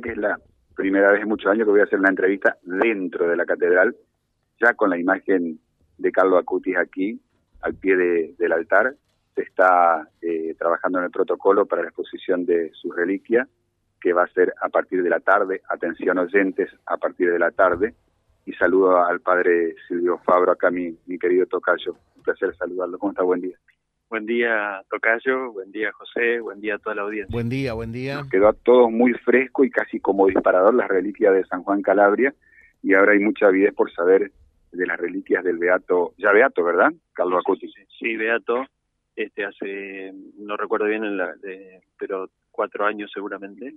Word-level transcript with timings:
que 0.00 0.10
es 0.10 0.16
la 0.16 0.38
primera 0.74 1.10
vez 1.10 1.22
en 1.22 1.28
muchos 1.28 1.50
años 1.50 1.64
que 1.64 1.70
voy 1.70 1.80
a 1.80 1.84
hacer 1.84 1.98
una 1.98 2.10
entrevista 2.10 2.56
dentro 2.62 3.28
de 3.28 3.36
la 3.36 3.44
catedral, 3.44 3.96
ya 4.60 4.74
con 4.74 4.90
la 4.90 4.98
imagen 4.98 5.58
de 5.98 6.12
Carlos 6.12 6.40
Acutis 6.40 6.76
aquí, 6.76 7.20
al 7.60 7.74
pie 7.74 7.96
del 8.38 8.52
altar. 8.52 8.94
Se 9.34 9.42
está 9.42 10.08
eh, 10.20 10.54
trabajando 10.58 10.98
en 10.98 11.06
el 11.06 11.10
protocolo 11.10 11.66
para 11.66 11.82
la 11.82 11.88
exposición 11.88 12.44
de 12.46 12.70
su 12.74 12.90
reliquia, 12.92 13.48
que 14.00 14.12
va 14.12 14.24
a 14.24 14.28
ser 14.28 14.54
a 14.60 14.68
partir 14.68 15.02
de 15.02 15.10
la 15.10 15.20
tarde. 15.20 15.62
Atención 15.68 16.18
oyentes, 16.18 16.70
a 16.86 16.96
partir 16.96 17.30
de 17.30 17.38
la 17.38 17.50
tarde. 17.50 17.94
Y 18.46 18.52
saludo 18.54 19.04
al 19.04 19.20
padre 19.20 19.74
Silvio 19.86 20.18
Fabro, 20.18 20.52
acá 20.52 20.70
mi, 20.70 20.96
mi 21.06 21.18
querido 21.18 21.46
Tocayo. 21.46 21.96
Un 22.16 22.22
placer 22.22 22.54
saludarlo. 22.56 22.98
¿Cómo 22.98 23.12
está? 23.12 23.22
Buen 23.22 23.40
día. 23.40 23.58
Buen 24.10 24.24
día, 24.24 24.82
Tocayo. 24.88 25.52
Buen 25.52 25.70
día, 25.70 25.92
José. 25.92 26.40
Buen 26.40 26.60
día 26.60 26.76
a 26.76 26.78
toda 26.78 26.94
la 26.96 27.02
audiencia. 27.02 27.30
Buen 27.30 27.50
día, 27.50 27.74
buen 27.74 27.92
día. 27.92 28.16
Nos 28.16 28.30
quedó 28.30 28.48
a 28.48 28.54
todos 28.54 28.90
muy 28.90 29.12
fresco 29.12 29.64
y 29.64 29.70
casi 29.70 30.00
como 30.00 30.26
disparador 30.26 30.74
las 30.74 30.88
reliquias 30.88 31.34
de 31.34 31.44
San 31.44 31.62
Juan 31.62 31.82
Calabria. 31.82 32.34
Y 32.82 32.94
ahora 32.94 33.12
hay 33.12 33.18
mucha 33.18 33.48
avidez 33.48 33.74
por 33.74 33.92
saber 33.92 34.32
de 34.72 34.86
las 34.86 34.98
reliquias 34.98 35.44
del 35.44 35.58
Beato, 35.58 36.14
ya 36.16 36.32
Beato, 36.32 36.64
¿verdad? 36.64 36.92
Carlos 37.12 37.40
Acuti. 37.40 37.70
Sí, 37.98 38.16
Beato, 38.16 38.64
este 39.14 39.44
hace, 39.44 40.12
no 40.38 40.56
recuerdo 40.56 40.86
bien, 40.86 41.04
en 41.04 41.16
la, 41.16 41.34
de, 41.36 41.82
pero 41.98 42.30
cuatro 42.50 42.86
años 42.86 43.10
seguramente, 43.12 43.74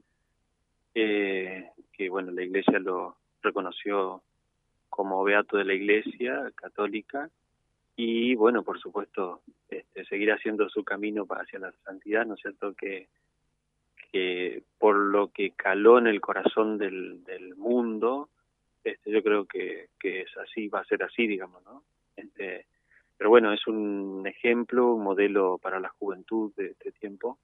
eh, 0.95 1.69
que 1.91 2.09
bueno, 2.09 2.31
la 2.31 2.43
iglesia 2.43 2.79
lo 2.79 3.15
reconoció 3.41 4.21
como 4.89 5.23
Beato 5.23 5.57
de 5.57 5.65
la 5.65 5.73
iglesia 5.73 6.51
católica 6.55 7.29
y 7.95 8.35
bueno, 8.35 8.63
por 8.63 8.79
supuesto, 8.79 9.41
este, 9.69 10.05
seguir 10.05 10.31
haciendo 10.31 10.69
su 10.69 10.83
camino 10.83 11.25
hacia 11.29 11.59
la 11.59 11.71
santidad, 11.83 12.25
¿no 12.25 12.35
es 12.35 12.41
cierto? 12.41 12.73
Que, 12.73 13.07
que 14.11 14.63
por 14.77 14.95
lo 14.95 15.29
que 15.29 15.51
caló 15.51 15.97
en 15.97 16.07
el 16.07 16.21
corazón 16.21 16.77
del, 16.77 17.23
del 17.23 17.55
mundo, 17.55 18.29
este, 18.83 19.11
yo 19.11 19.21
creo 19.21 19.45
que, 19.45 19.89
que 19.99 20.21
es 20.21 20.37
así, 20.37 20.67
va 20.67 20.79
a 20.79 20.85
ser 20.85 21.03
así, 21.03 21.27
digamos, 21.27 21.63
¿no? 21.63 21.83
Este, 22.15 22.65
pero 23.17 23.29
bueno, 23.29 23.53
es 23.53 23.67
un 23.67 24.25
ejemplo, 24.25 24.95
un 24.95 25.03
modelo 25.03 25.59
para 25.59 25.79
la 25.79 25.89
juventud 25.89 26.51
de 26.55 26.67
este 26.71 26.91
tiempo 26.91 27.37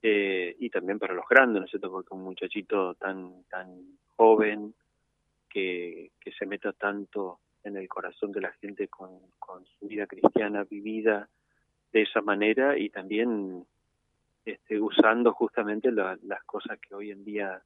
eh, 0.00 0.56
y 0.58 0.70
también 0.70 0.98
para 0.98 1.14
los 1.14 1.28
grandes, 1.28 1.60
¿no 1.60 1.64
es 1.66 1.70
cierto? 1.70 1.90
Porque 1.90 2.14
un 2.14 2.22
muchachito 2.22 2.94
tan 2.94 3.44
tan 3.50 3.98
joven 4.16 4.74
que, 5.48 6.10
que 6.20 6.32
se 6.32 6.46
meta 6.46 6.72
tanto 6.72 7.40
en 7.64 7.76
el 7.76 7.88
corazón 7.88 8.32
de 8.32 8.40
la 8.40 8.52
gente 8.52 8.88
con, 8.88 9.10
con 9.38 9.64
su 9.64 9.88
vida 9.88 10.06
cristiana 10.06 10.64
vivida 10.64 11.28
de 11.92 12.02
esa 12.02 12.20
manera 12.20 12.78
y 12.78 12.90
también 12.90 13.64
este, 14.44 14.80
usando 14.80 15.32
justamente 15.32 15.90
las 15.90 16.44
cosas 16.44 16.78
que 16.78 16.94
hoy 16.94 17.10
en 17.10 17.24
día 17.24 17.62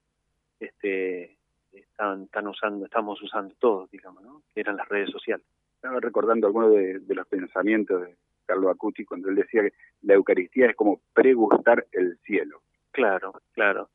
este, 0.60 1.36
están, 1.72 2.24
están 2.24 2.46
usando, 2.46 2.84
estamos 2.84 3.20
usando 3.22 3.54
todos, 3.58 3.90
digamos, 3.90 4.22
¿no? 4.22 4.42
que 4.54 4.60
eran 4.60 4.76
las 4.76 4.88
redes 4.88 5.10
sociales. 5.10 5.46
Estaba 5.74 6.00
recordando 6.00 6.46
algunos 6.46 6.72
de, 6.72 7.00
de 7.00 7.14
los 7.14 7.26
pensamientos 7.26 8.02
de 8.02 8.16
Carlos 8.46 8.70
Acuti 8.70 9.04
cuando 9.04 9.28
él 9.28 9.36
decía 9.36 9.62
que 9.62 9.72
la 10.02 10.14
Eucaristía 10.14 10.70
es 10.70 10.76
como 10.76 11.00
pregustar 11.12 11.86
el 11.92 12.18
cielo. 12.18 12.62
Claro, 12.90 13.32
claro. 13.52 13.90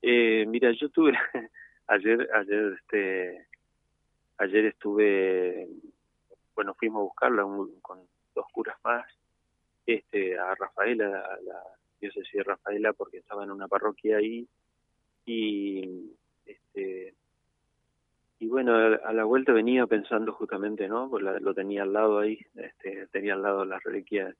Eh, 0.00 0.44
mira, 0.46 0.70
yo 0.72 0.88
tuve 0.90 1.12
ayer, 1.88 2.28
ayer, 2.34 2.78
este, 2.78 3.46
ayer 4.38 4.66
estuve, 4.66 5.68
bueno, 6.54 6.74
fuimos 6.74 7.00
a 7.00 7.04
buscarla 7.04 7.42
con 7.82 8.00
dos 8.34 8.46
curas 8.52 8.76
más, 8.84 9.04
este, 9.86 10.38
a 10.38 10.54
Rafaela, 10.54 11.06
a 11.06 11.40
la 11.42 11.62
diócesis 12.00 12.32
de 12.32 12.42
Rafaela, 12.42 12.92
porque 12.92 13.18
estaba 13.18 13.44
en 13.44 13.50
una 13.50 13.68
parroquia 13.68 14.18
ahí 14.18 14.46
y 15.26 16.10
este 16.44 17.14
y 18.38 18.46
bueno 18.46 18.74
a 18.74 19.12
la 19.12 19.24
vuelta 19.24 19.52
venía 19.52 19.86
pensando 19.86 20.32
justamente 20.32 20.86
no 20.86 21.08
pues 21.08 21.22
lo 21.22 21.54
tenía 21.54 21.82
al 21.82 21.94
lado 21.94 22.18
ahí 22.18 22.38
este 22.56 23.06
tenía 23.06 23.32
al 23.32 23.42
lado 23.42 23.64
las 23.64 23.82
reliquias 23.82 24.34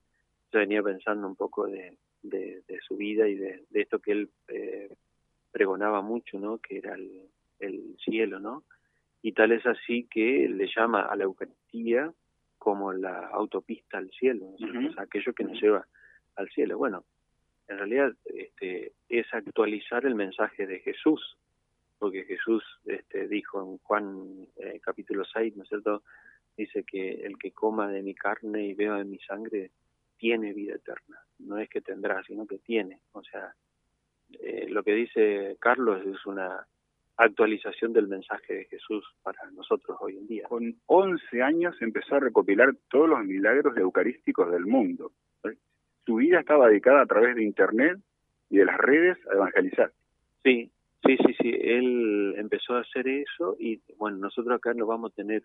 yo 0.53 0.59
venía 0.59 0.83
pensando 0.83 1.27
un 1.27 1.37
poco 1.37 1.67
de, 1.67 1.97
su 2.87 2.97
vida 2.97 3.27
y 3.29 3.37
de, 3.37 3.65
esto 3.73 3.99
que 3.99 4.13
él 4.13 4.31
eh, 4.49 4.95
pregonaba 5.53 6.03
mucho 6.03 6.39
no 6.39 6.59
que 6.59 6.79
era 6.79 6.97
el 7.61 7.97
cielo 8.05 8.41
no 8.41 8.63
y 9.25 9.33
tal 9.33 9.53
es 9.53 9.65
así 9.65 10.07
que 10.11 10.49
le 10.49 10.69
llama 10.69 11.03
a 11.03 11.17
la 11.17 11.25
Eucaristía 11.25 12.13
como 12.59 12.93
la 12.93 13.29
autopista 13.29 13.99
al 13.99 14.11
cielo 14.11 14.47
o 14.47 14.59
sea, 14.59 15.03
aquello 15.03 15.33
que 15.33 15.45
nos 15.45 15.61
lleva 15.61 15.87
al 16.37 16.49
cielo 16.51 16.79
bueno 16.79 17.05
en 17.69 17.79
realidad 17.79 18.13
este, 18.27 18.93
es 19.09 19.27
actualizar 19.33 20.05
el 20.05 20.15
mensaje 20.15 20.67
de 20.67 20.81
Jesús 20.81 21.37
porque 21.99 22.25
Jesús 22.25 22.63
este, 22.85 23.29
dijo 23.29 23.63
en 23.63 23.79
Juan 23.79 24.47
eh, 24.57 24.79
capítulo 24.83 25.25
6, 25.25 25.57
¿no 25.57 25.63
es 25.63 25.69
cierto? 25.71 26.03
Dice 26.55 26.85
que 26.85 27.25
el 27.25 27.39
que 27.39 27.53
coma 27.53 27.89
de 27.89 28.03
mi 28.03 28.15
carne 28.15 28.63
y 28.67 28.75
beba 28.75 28.99
de 28.99 29.07
mi 29.07 29.19
sangre 29.21 29.71
tiene 30.19 30.53
vida 30.53 30.75
eterna. 30.75 31.25
No 31.39 31.57
es 31.57 31.69
que 31.71 31.81
tendrá, 31.81 32.23
sino 32.25 32.47
que 32.47 32.59
tiene. 32.59 33.01
O 33.13 33.23
sea, 33.25 33.55
eh, 34.33 34.67
lo 34.69 34.83
que 34.83 34.93
dice 34.93 35.57
Carlos 35.59 36.05
es 36.05 36.27
una 36.27 36.67
actualización 37.17 37.93
del 37.93 38.09
mensaje 38.09 38.55
de 38.55 38.65
Jesús 38.65 39.05
para 39.23 39.39
nosotros 39.53 39.97
hoy 40.01 40.17
en 40.17 40.27
día. 40.27 40.49
Con 40.49 40.77
11 40.87 41.43
años 41.43 41.77
empezó 41.81 42.17
a 42.17 42.21
recopilar 42.21 42.75
todos 42.91 43.09
los 43.09 43.25
milagros 43.25 43.77
eucarísticos 43.77 44.51
del 44.51 44.67
mundo. 44.67 45.13
Su 46.07 46.17
vida 46.17 46.41
estaba 46.41 46.69
dedicada 46.69 47.03
a 47.03 47.07
través 47.07 47.35
de 47.35 47.45
Internet 47.45 47.99
y 48.51 48.59
de 48.59 48.67
las 48.67 48.77
redes 48.77 49.17
a 49.29 49.35
evangelizar. 49.35 49.91
Sí, 50.43 50.71
Sí, 51.07 51.19
sí, 51.19 51.35
sí, 51.39 51.55
él 51.61 52.35
empezó 52.39 52.77
a 52.77 52.81
hacer 52.81 53.07
eso 53.07 53.57
y 53.59 53.83
bueno, 53.99 54.17
nosotros 54.17 54.57
acá 54.57 54.73
no 54.73 54.87
vamos 54.87 55.13
a 55.13 55.15
tener 55.15 55.43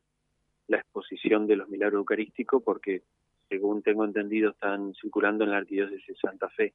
la 0.67 0.77
exposición 0.77 1.47
de 1.47 1.57
los 1.57 1.67
milagros 1.67 1.99
eucarísticos 1.99 2.63
porque 2.63 3.01
según 3.49 3.81
tengo 3.83 4.05
entendido 4.05 4.51
están 4.51 4.93
circulando 4.93 5.43
en 5.43 5.51
la 5.51 5.57
arquidiócesis 5.57 6.07
de 6.07 6.15
Santa 6.15 6.47
Fe. 6.49 6.73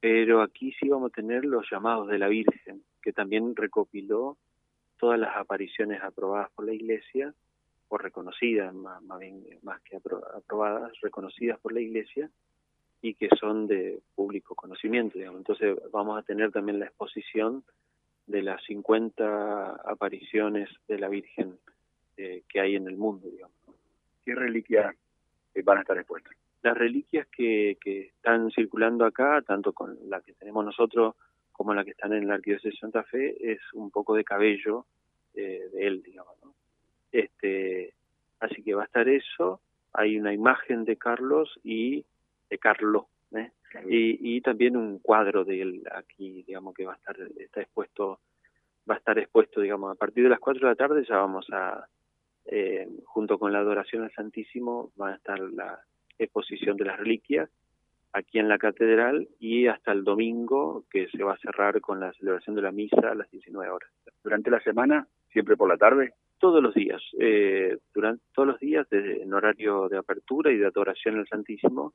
Pero 0.00 0.42
aquí 0.42 0.72
sí 0.78 0.88
vamos 0.88 1.10
a 1.10 1.14
tener 1.14 1.44
los 1.44 1.68
llamados 1.70 2.08
de 2.08 2.18
la 2.18 2.28
Virgen, 2.28 2.82
que 3.02 3.12
también 3.12 3.56
recopiló 3.56 4.36
todas 4.98 5.18
las 5.18 5.36
apariciones 5.36 6.02
aprobadas 6.02 6.50
por 6.50 6.66
la 6.66 6.72
Iglesia, 6.72 7.34
o 7.88 7.98
reconocidas, 7.98 8.74
más, 8.74 9.00
bien 9.18 9.44
más 9.62 9.80
que 9.82 9.96
aprobadas, 9.96 10.92
reconocidas 11.00 11.58
por 11.58 11.72
la 11.72 11.80
Iglesia, 11.80 12.30
y 13.00 13.14
que 13.14 13.28
son 13.38 13.66
de 13.66 14.00
público 14.14 14.54
conocimiento, 14.54 15.18
digamos. 15.18 15.38
Entonces 15.38 15.78
vamos 15.92 16.18
a 16.18 16.22
tener 16.22 16.50
también 16.52 16.78
la 16.78 16.86
exposición 16.86 17.64
de 18.26 18.42
las 18.42 18.62
50 18.64 19.76
apariciones 19.90 20.68
de 20.86 20.98
la 20.98 21.08
Virgen 21.08 21.58
eh, 22.16 22.42
que 22.48 22.60
hay 22.60 22.76
en 22.76 22.86
el 22.88 22.96
mundo, 22.96 23.28
digamos. 23.28 23.56
¿Qué 24.24 24.34
reliquias 24.34 24.94
eh, 25.54 25.62
van 25.62 25.78
a 25.78 25.80
estar 25.82 25.96
expuestas? 25.96 26.34
Las 26.68 26.76
reliquias 26.76 27.26
que, 27.28 27.78
que 27.80 28.08
están 28.08 28.50
circulando 28.50 29.06
acá, 29.06 29.40
tanto 29.40 29.72
con 29.72 29.96
la 30.10 30.20
que 30.20 30.34
tenemos 30.34 30.62
nosotros 30.66 31.14
como 31.50 31.72
la 31.72 31.82
que 31.82 31.92
están 31.92 32.12
en 32.12 32.28
la 32.28 32.34
Arquidiócesis 32.34 32.74
de 32.74 32.78
Santa 32.78 33.04
Fe, 33.04 33.52
es 33.52 33.58
un 33.72 33.90
poco 33.90 34.14
de 34.14 34.22
cabello 34.22 34.84
eh, 35.32 35.66
de 35.72 35.86
él, 35.86 36.02
digamos. 36.02 36.34
¿no? 36.44 36.52
Este, 37.10 37.94
así 38.40 38.62
que 38.62 38.74
va 38.74 38.82
a 38.82 38.84
estar 38.84 39.08
eso, 39.08 39.62
hay 39.94 40.18
una 40.18 40.34
imagen 40.34 40.84
de 40.84 40.98
Carlos 40.98 41.58
y 41.64 42.04
de 42.50 42.58
Carlos, 42.58 43.06
¿eh? 43.32 43.50
y, 43.88 44.36
y 44.36 44.42
también 44.42 44.76
un 44.76 44.98
cuadro 44.98 45.46
de 45.46 45.62
él 45.62 45.84
aquí, 45.90 46.42
digamos 46.46 46.74
que 46.74 46.84
va 46.84 46.92
a 46.92 46.96
estar 46.96 47.16
está 47.38 47.62
expuesto, 47.62 48.20
va 48.88 48.96
a 48.96 48.98
estar 48.98 49.18
expuesto, 49.18 49.62
digamos, 49.62 49.90
a 49.90 49.94
partir 49.94 50.22
de 50.22 50.28
las 50.28 50.38
4 50.38 50.60
de 50.60 50.70
la 50.70 50.76
tarde 50.76 51.02
ya 51.08 51.16
vamos 51.16 51.46
a, 51.50 51.88
eh, 52.44 52.86
junto 53.06 53.38
con 53.38 53.54
la 53.54 53.60
adoración 53.60 54.02
al 54.02 54.12
Santísimo, 54.12 54.92
va 55.00 55.12
a 55.12 55.14
estar 55.14 55.40
la 55.40 55.82
exposición 56.18 56.76
de 56.76 56.84
las 56.84 56.98
reliquias 56.98 57.50
aquí 58.12 58.38
en 58.38 58.48
la 58.48 58.58
catedral 58.58 59.28
y 59.38 59.66
hasta 59.66 59.92
el 59.92 60.04
domingo 60.04 60.84
que 60.90 61.08
se 61.08 61.22
va 61.22 61.34
a 61.34 61.38
cerrar 61.38 61.80
con 61.80 62.00
la 62.00 62.12
celebración 62.14 62.56
de 62.56 62.62
la 62.62 62.72
misa 62.72 63.10
a 63.10 63.14
las 63.14 63.30
19 63.30 63.70
horas. 63.70 63.90
Durante 64.22 64.50
la 64.50 64.60
semana, 64.60 65.06
siempre 65.32 65.56
por 65.56 65.68
la 65.68 65.76
tarde. 65.76 66.14
Todos 66.38 66.62
los 66.62 66.74
días, 66.74 67.02
eh, 67.18 67.78
durante 67.92 68.22
todos 68.32 68.48
los 68.48 68.60
días, 68.60 68.86
desde, 68.90 69.22
en 69.22 69.34
horario 69.34 69.88
de 69.88 69.98
apertura 69.98 70.52
y 70.52 70.56
de 70.56 70.66
adoración 70.66 71.18
al 71.18 71.26
Santísimo, 71.26 71.94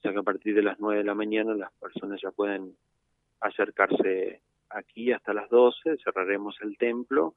sea 0.00 0.12
que 0.12 0.18
a 0.18 0.22
partir 0.22 0.54
de 0.54 0.62
las 0.62 0.78
9 0.78 0.98
de 0.98 1.04
la 1.04 1.14
mañana 1.14 1.54
las 1.54 1.72
personas 1.72 2.20
ya 2.22 2.30
pueden 2.30 2.76
acercarse 3.40 4.40
aquí 4.70 5.12
hasta 5.12 5.34
las 5.34 5.48
12, 5.50 5.96
cerraremos 6.04 6.56
el 6.62 6.76
templo 6.78 7.34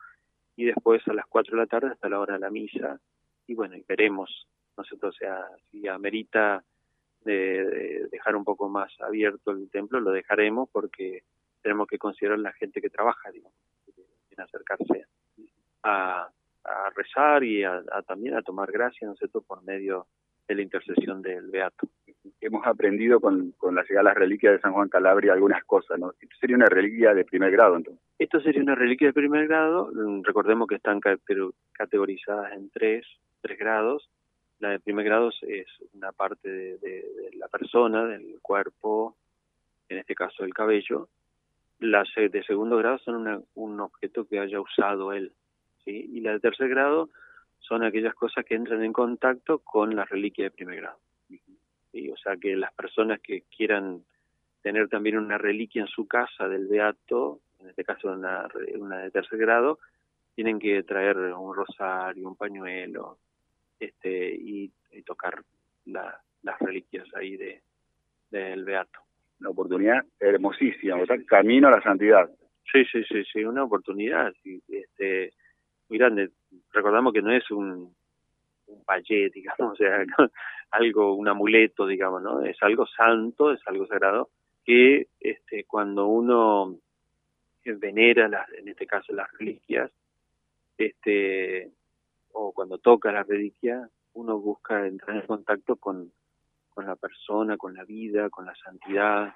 y 0.56 0.66
después 0.66 1.02
a 1.08 1.13
las 1.13 1.25
4 1.28 1.56
de 1.56 1.63
la 1.63 1.68
tarde 1.68 1.88
hasta 1.88 2.10
la 2.10 2.20
hora 2.20 2.36
de 2.36 2.40
la 2.40 2.52
misa 2.52 3.00
y 3.48 3.56
bueno, 3.56 3.75
y 3.75 3.84
veremos, 3.88 4.48
nosotros 4.77 5.15
o 5.15 5.18
sea, 5.18 5.45
si 5.71 5.88
amerita 5.88 6.63
de, 7.24 8.07
dejar 8.12 8.35
un 8.35 8.44
poco 8.44 8.69
más 8.69 8.91
abierto 9.01 9.51
el 9.51 9.69
templo, 9.69 10.00
lo 10.00 10.12
dejaremos 10.12 10.69
porque 10.71 11.24
tenemos 11.62 11.88
que 11.88 11.97
considerar 11.97 12.39
la 12.39 12.53
gente 12.53 12.81
que 12.81 12.89
trabaja, 12.89 13.31
digamos, 13.31 13.57
en 14.31 14.41
acercarse 14.41 15.06
a, 15.83 16.29
a 16.68 16.89
rezar 16.95 17.44
y 17.44 17.63
a, 17.63 17.81
también 18.06 18.35
a 18.35 18.41
tomar 18.41 18.71
gracia, 18.71 19.07
¿no 19.07 19.13
es 19.13 19.19
cierto?, 19.19 19.41
por 19.41 19.63
medio 19.63 20.07
de 20.47 20.56
la 20.56 20.62
intercesión 20.62 21.21
del 21.21 21.50
Beato. 21.50 21.88
Hemos 22.39 22.65
aprendido 22.65 23.19
con, 23.19 23.51
con 23.57 23.75
la 23.75 23.83
llegada 23.83 24.00
de 24.00 24.09
las 24.09 24.18
reliquias 24.18 24.53
de 24.53 24.59
San 24.59 24.74
Juan 24.74 24.89
Calabria 24.89 25.33
algunas 25.33 25.63
cosas, 25.63 26.00
¿no? 26.00 26.13
Esto 26.19 26.35
sería 26.39 26.56
una 26.56 26.68
reliquia 26.68 27.13
de 27.13 27.25
primer 27.25 27.51
grado, 27.51 27.75
entonces. 27.75 28.03
Esto 28.19 28.39
sería 28.41 28.62
una 28.62 28.75
reliquia 28.75 29.07
de 29.07 29.13
primer 29.13 29.47
grado, 29.47 29.91
recordemos 30.24 30.68
que 30.68 30.75
están 30.75 31.00
categorizadas 31.74 32.53
en 32.53 32.69
tres, 32.69 33.06
tres 33.41 33.57
grados. 33.57 34.09
La 34.59 34.69
de 34.69 34.80
primer 34.80 35.06
grado 35.06 35.30
es 35.42 35.68
una 35.94 36.12
parte 36.12 36.50
de, 36.50 37.31
la 37.33 37.48
persona, 37.48 38.06
del 38.06 38.39
cuerpo, 38.42 39.15
en 39.89 40.00
este 40.00 40.15
caso 40.15 40.44
el 40.44 40.54
cabello. 40.54 41.09
Las 41.80 42.07
de 42.15 42.44
segundo 42.44 42.77
grado 42.77 42.98
son 43.00 43.45
un 43.54 43.80
objeto 43.80 44.27
que 44.27 44.39
haya 44.39 44.59
usado 44.59 45.13
él. 45.13 45.31
Y 45.86 46.19
la 46.21 46.33
de 46.33 46.39
tercer 46.39 46.69
grado 46.69 47.09
son 47.59 47.83
aquellas 47.83 48.13
cosas 48.15 48.44
que 48.45 48.56
entran 48.56 48.83
en 48.83 48.94
contacto 48.94 49.59
con 49.59 49.95
la 49.95 50.06
reliquia 50.06 50.45
de 50.45 50.51
primer 50.51 50.77
grado. 50.77 51.00
¿sí? 51.92 52.10
O 52.10 52.18
sea 52.18 52.36
que 52.36 52.56
las 52.56 52.74
personas 52.74 53.19
que 53.21 53.44
quieran 53.56 54.03
tener 54.62 54.89
también 54.89 55.18
una 55.18 55.38
reliquia 55.38 55.81
en 55.81 55.88
su 55.88 56.07
casa 56.07 56.48
del 56.50 56.68
beato, 56.68 57.39
en 57.60 57.69
este 57.69 57.83
caso 57.83 58.12
una, 58.12 58.48
una 58.75 59.00
de 59.00 59.12
tercer 59.12 59.39
grado, 59.39 59.80
tienen 60.36 60.60
que 60.60 60.83
traer 60.83 61.18
un 61.18 61.56
rosario, 61.56 62.27
un 62.27 62.36
pañuelo, 62.36 63.18
este 63.79 64.35
y, 64.35 64.71
tocar 65.06 65.41
las 65.85 66.59
reliquias 66.59 67.07
ahí 67.15 67.38
de 67.38 67.62
del 68.31 68.65
beato. 68.65 69.00
Una 69.39 69.51
oportunidad 69.51 70.03
hermosísima, 70.19 70.95
o 70.95 71.06
sea, 71.06 71.18
camino 71.25 71.68
a 71.68 71.71
la 71.71 71.81
santidad. 71.81 72.29
Sí, 72.69 72.83
sí, 72.91 73.03
sí, 73.03 73.24
sí, 73.31 73.44
una 73.45 73.63
oportunidad 73.63 74.33
este 74.68 75.33
muy 75.88 76.00
grande 76.00 76.31
recordamos 76.74 77.13
que 77.13 77.21
no 77.21 77.31
es 77.31 77.50
un, 77.51 77.94
un 78.68 78.83
digamos, 79.33 79.74
o 79.74 79.75
sea, 79.75 80.03
algo, 80.71 81.13
un 81.13 81.27
amuleto, 81.27 81.88
digamos, 81.88 82.21
¿no? 82.21 82.44
Es 82.44 82.57
algo 82.62 82.85
santo, 82.88 83.51
es 83.51 83.62
algo 83.65 83.88
sagrado, 83.88 84.29
que 84.65 85.07
este, 85.19 85.63
cuando 85.65 86.07
uno 86.07 86.77
venera, 87.65 88.29
las, 88.29 88.50
en 88.53 88.69
este 88.69 88.88
caso, 88.88 89.13
las 89.13 89.29
reliquias, 89.38 89.91
este, 90.77 91.69
o 92.33 92.51
cuando 92.51 92.77
toca 92.77 93.12
la 93.12 93.24
reliquia, 93.24 93.89
uno 94.13 94.39
busca 94.39 94.85
entrar 94.88 95.18
en 95.18 95.27
contacto 95.27 95.75
con, 95.75 96.12
con 96.69 96.85
la 96.85 96.95
persona, 96.95 97.57
con 97.57 97.74
la 97.74 97.83
vida, 97.83 98.29
con 98.29 98.45
la 98.45 98.56
santidad 98.56 99.33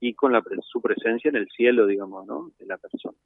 y 0.00 0.14
con 0.14 0.32
la, 0.32 0.42
su 0.62 0.80
presencia 0.80 1.28
en 1.28 1.36
el 1.36 1.48
cielo, 1.48 1.86
digamos, 1.86 2.26
¿no? 2.26 2.50
De 2.58 2.66
la 2.66 2.76
persona. 2.76 3.16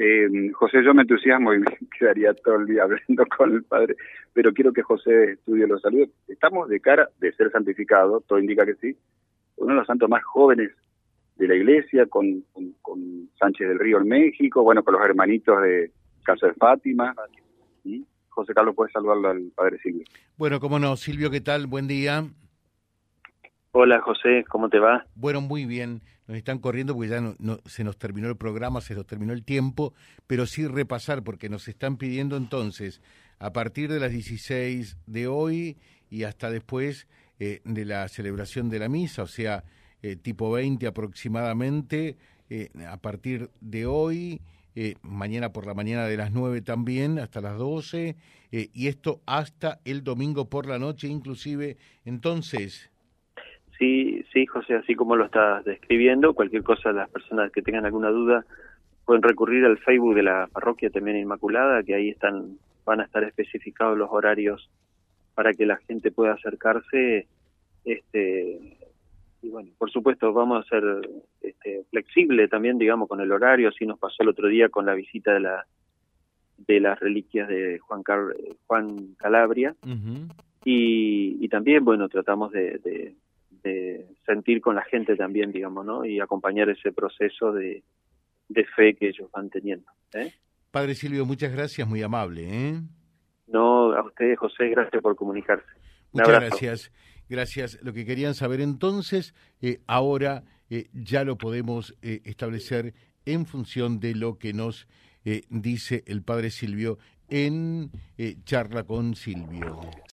Eh, 0.00 0.28
José, 0.52 0.84
yo 0.84 0.94
me 0.94 1.02
entusiasmo 1.02 1.52
y 1.52 1.58
me 1.58 1.66
quedaría 1.98 2.32
todo 2.32 2.56
el 2.56 2.66
día 2.66 2.84
hablando 2.84 3.24
con 3.36 3.52
el 3.52 3.64
Padre, 3.64 3.96
pero 4.32 4.52
quiero 4.52 4.72
que 4.72 4.82
José 4.82 5.32
estudie 5.32 5.66
los 5.66 5.82
saludos. 5.82 6.10
Estamos 6.28 6.68
de 6.68 6.80
cara 6.80 7.08
de 7.18 7.32
ser 7.32 7.50
santificado, 7.50 8.20
todo 8.20 8.38
indica 8.38 8.64
que 8.64 8.76
sí, 8.76 8.96
uno 9.56 9.72
de 9.72 9.78
los 9.80 9.86
santos 9.86 10.08
más 10.08 10.22
jóvenes 10.22 10.70
de 11.36 11.48
la 11.48 11.54
iglesia, 11.54 12.06
con, 12.06 12.44
con, 12.82 13.28
Sánchez 13.38 13.68
del 13.68 13.78
Río 13.78 13.98
en 13.98 14.08
México, 14.08 14.64
bueno, 14.64 14.82
con 14.82 14.94
los 14.94 15.04
hermanitos 15.04 15.62
de 15.62 15.92
Casa 16.24 16.48
de 16.48 16.54
Fátima. 16.54 17.14
José 18.28 18.54
Carlos, 18.54 18.74
puede 18.74 18.92
saludarlo 18.92 19.30
al 19.30 19.50
Padre 19.54 19.78
Silvio. 19.82 20.04
Bueno, 20.36 20.60
cómo 20.60 20.78
no, 20.78 20.96
Silvio, 20.96 21.30
¿qué 21.30 21.40
tal? 21.40 21.66
Buen 21.66 21.88
día. 21.88 22.24
Hola 23.72 24.00
José, 24.00 24.44
¿cómo 24.48 24.68
te 24.68 24.78
va? 24.78 25.06
Bueno, 25.14 25.40
muy 25.40 25.64
bien. 25.64 26.02
Nos 26.26 26.36
están 26.36 26.58
corriendo 26.58 26.94
porque 26.94 27.08
ya 27.08 27.20
no, 27.20 27.58
se 27.64 27.84
nos 27.84 27.96
terminó 27.96 28.28
el 28.28 28.36
programa, 28.36 28.80
se 28.80 28.94
nos 28.94 29.06
terminó 29.06 29.32
el 29.32 29.44
tiempo, 29.44 29.94
pero 30.26 30.46
sí 30.46 30.66
repasar 30.66 31.22
porque 31.22 31.48
nos 31.48 31.68
están 31.68 31.96
pidiendo 31.96 32.36
entonces, 32.36 33.00
a 33.38 33.52
partir 33.52 33.90
de 33.90 33.98
las 33.98 34.12
16 34.12 34.98
de 35.06 35.26
hoy 35.26 35.78
y 36.10 36.24
hasta 36.24 36.50
después 36.50 37.08
eh, 37.38 37.60
de 37.64 37.84
la 37.84 38.08
celebración 38.08 38.68
de 38.68 38.78
la 38.78 38.88
misa, 38.88 39.22
o 39.22 39.26
sea, 39.26 39.64
eh, 40.02 40.16
tipo 40.16 40.50
20 40.50 40.86
aproximadamente, 40.86 42.16
eh, 42.50 42.70
a 42.86 42.96
partir 42.98 43.50
de 43.60 43.86
hoy, 43.86 44.40
mañana 45.02 45.52
por 45.52 45.66
la 45.66 45.74
mañana 45.74 46.06
de 46.06 46.16
las 46.16 46.32
9 46.32 46.60
también, 46.62 47.18
hasta 47.18 47.40
las 47.40 47.58
12, 47.58 48.16
y 48.50 48.88
esto 48.88 49.20
hasta 49.26 49.80
el 49.84 50.04
domingo 50.04 50.48
por 50.48 50.66
la 50.66 50.78
noche 50.78 51.08
inclusive. 51.08 51.76
Entonces, 52.04 52.90
Sí, 53.78 54.24
sí, 54.32 54.44
José, 54.46 54.74
así 54.74 54.96
como 54.96 55.14
lo 55.14 55.24
estás 55.24 55.64
describiendo, 55.64 56.34
cualquier 56.34 56.64
cosa, 56.64 56.92
las 56.92 57.08
personas 57.10 57.52
que 57.52 57.62
tengan 57.62 57.86
alguna 57.86 58.10
duda 58.10 58.44
pueden 59.04 59.22
recurrir 59.22 59.64
al 59.64 59.78
Facebook 59.78 60.16
de 60.16 60.24
la 60.24 60.48
parroquia 60.52 60.90
también 60.90 61.16
Inmaculada, 61.16 61.82
que 61.84 61.94
ahí 61.94 62.10
están, 62.10 62.58
van 62.84 63.00
a 63.00 63.04
estar 63.04 63.22
especificados 63.22 63.96
los 63.96 64.10
horarios 64.10 64.68
para 65.34 65.54
que 65.54 65.64
la 65.64 65.76
gente 65.76 66.10
pueda 66.10 66.32
acercarse. 66.32 67.28
Este, 67.84 68.76
y 69.48 69.50
bueno, 69.50 69.70
por 69.78 69.90
supuesto, 69.90 70.32
vamos 70.32 70.64
a 70.64 70.68
ser 70.68 70.84
este, 71.40 71.84
flexible 71.90 72.48
también, 72.48 72.78
digamos, 72.78 73.08
con 73.08 73.20
el 73.20 73.32
horario, 73.32 73.68
así 73.68 73.86
nos 73.86 73.98
pasó 73.98 74.22
el 74.22 74.28
otro 74.28 74.48
día 74.48 74.68
con 74.68 74.86
la 74.86 74.94
visita 74.94 75.32
de 75.32 75.40
la 75.40 75.66
de 76.58 76.80
las 76.80 76.98
reliquias 76.98 77.48
de 77.48 77.78
Juan, 77.78 78.02
Juan 78.66 79.14
Calabria. 79.16 79.76
y, 80.64 81.38
y, 81.40 81.48
también, 81.48 81.84
bueno, 81.84 82.08
tratamos 82.08 82.50
de 82.50 83.14
de 83.62 84.06
sentir 84.26 84.60
con 84.60 84.74
la 84.74 84.82
gente 84.82 85.16
también, 85.16 85.52
digamos, 85.52 85.84
¿no? 85.84 86.04
Y 86.04 86.20
acompañar 86.20 86.68
ese 86.68 86.92
proceso 86.92 87.52
de, 87.52 87.82
de 88.48 88.64
fe 88.64 88.94
que 88.94 89.08
ellos 89.08 89.30
van 89.32 89.50
teniendo. 89.50 89.90
¿eh? 90.14 90.32
Padre 90.70 90.94
Silvio, 90.94 91.24
muchas 91.24 91.52
gracias, 91.52 91.86
muy 91.88 92.02
amable. 92.02 92.48
¿eh? 92.48 92.80
No, 93.46 93.92
a 93.92 94.04
ustedes, 94.04 94.38
José, 94.38 94.68
gracias 94.68 95.02
por 95.02 95.16
comunicarse. 95.16 95.66
Muchas 96.12 96.40
gracias. 96.40 96.92
Gracias. 97.28 97.78
Lo 97.82 97.92
que 97.92 98.06
querían 98.06 98.34
saber 98.34 98.60
entonces, 98.60 99.34
eh, 99.60 99.80
ahora 99.86 100.44
eh, 100.70 100.88
ya 100.92 101.24
lo 101.24 101.36
podemos 101.36 101.94
eh, 102.02 102.20
establecer 102.24 102.94
en 103.26 103.46
función 103.46 104.00
de 104.00 104.14
lo 104.14 104.38
que 104.38 104.52
nos 104.52 104.86
dice 105.50 106.04
el 106.06 106.22
Padre 106.22 106.50
Silvio 106.50 106.98
en 107.28 107.90
Charla 108.46 108.84
con 108.84 109.14
Silvio. 109.14 109.78